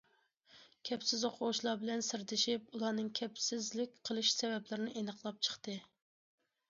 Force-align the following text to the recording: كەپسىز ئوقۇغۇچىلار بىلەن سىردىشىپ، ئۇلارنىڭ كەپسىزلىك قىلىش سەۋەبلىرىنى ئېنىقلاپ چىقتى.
كەپسىز 0.87 1.25
ئوقۇغۇچىلار 1.27 1.77
بىلەن 1.83 2.01
سىردىشىپ، 2.07 2.73
ئۇلارنىڭ 2.77 3.11
كەپسىزلىك 3.21 3.95
قىلىش 4.09 4.33
سەۋەبلىرىنى 4.41 4.93
ئېنىقلاپ 5.03 5.45
چىقتى. 5.49 5.77